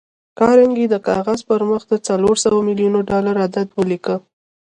کارنګي 0.39 0.85
د 0.89 0.95
کاغذ 1.07 1.39
پر 1.49 1.61
مخ 1.69 1.81
د 1.89 1.93
څلور 2.07 2.35
سوه 2.45 2.59
ميليونه 2.67 2.99
ډالر 3.09 3.35
عدد 3.45 3.67
وليکه. 3.79 4.15